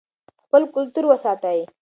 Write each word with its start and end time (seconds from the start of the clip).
خپل 0.43 0.61
کلتور 0.75 1.03
وساتئ. 1.11 1.61